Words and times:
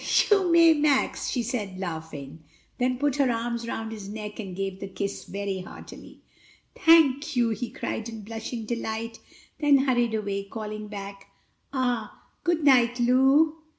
"You 0.31 0.51
may, 0.51 0.73
Max," 0.73 1.29
she 1.29 1.43
said, 1.43 1.77
laughing, 1.77 2.39
then 2.79 2.97
put 2.97 3.17
her 3.17 3.29
arms 3.31 3.67
round 3.67 3.91
his 3.91 4.09
neck 4.09 4.39
and 4.39 4.55
gave 4.55 4.79
the 4.79 4.87
kiss 4.87 5.25
very 5.25 5.59
heartily. 5.59 6.21
"Thank 6.73 7.35
you," 7.35 7.49
he 7.49 7.69
cried 7.69 8.09
in 8.09 8.23
blushing 8.23 8.65
delight; 8.65 9.19
then 9.59 9.77
hurried 9.77 10.15
away, 10.15 10.45
calling 10.45 10.87
back, 10.87 11.27
"Ah, 11.71 12.23
good 12.43 12.63
night, 12.63 12.99
Lu!" 12.99 13.57